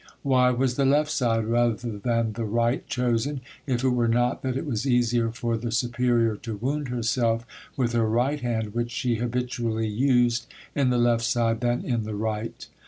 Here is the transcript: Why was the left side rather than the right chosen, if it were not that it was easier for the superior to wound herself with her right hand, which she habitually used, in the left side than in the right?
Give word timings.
Why 0.23 0.49
was 0.49 0.77
the 0.77 0.83
left 0.85 1.11
side 1.11 1.45
rather 1.45 1.91
than 1.99 2.33
the 2.33 2.43
right 2.43 2.87
chosen, 2.87 3.39
if 3.67 3.83
it 3.83 3.89
were 3.89 4.07
not 4.07 4.41
that 4.41 4.57
it 4.57 4.65
was 4.65 4.87
easier 4.87 5.29
for 5.29 5.57
the 5.57 5.71
superior 5.71 6.35
to 6.37 6.55
wound 6.57 6.87
herself 6.87 7.45
with 7.77 7.91
her 7.93 8.09
right 8.09 8.39
hand, 8.41 8.73
which 8.73 8.89
she 8.89 9.17
habitually 9.17 9.87
used, 9.87 10.47
in 10.73 10.89
the 10.89 10.97
left 10.97 11.23
side 11.25 11.61
than 11.61 11.85
in 11.85 12.01
the 12.01 12.15
right? 12.15 12.67